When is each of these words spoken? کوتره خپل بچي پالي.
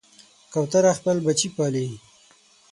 کوتره 0.53 0.91
خپل 0.99 1.17
بچي 1.25 1.49
پالي. 1.55 1.87